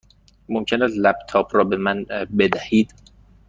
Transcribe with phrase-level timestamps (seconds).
[0.49, 2.03] ممکن است لپ تاپ را به من
[2.39, 2.93] بدهید؟